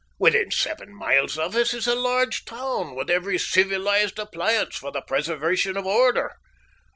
[0.17, 5.03] Within seven miles of us is a large town, with every civilised appliance for the
[5.03, 6.37] preservation of order.